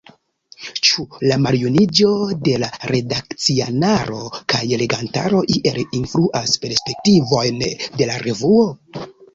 Ĉu 0.87 1.03
la 1.31 1.35
maljuniĝo 1.43 2.13
de 2.47 2.55
la 2.63 2.71
redakcianaro 2.93 4.23
kaj 4.55 4.65
legantaro 4.85 5.45
iel 5.59 5.81
influas 6.01 6.59
perspektivojn 6.67 7.67
de 7.69 8.11
la 8.13 8.21
revuo? 8.29 8.69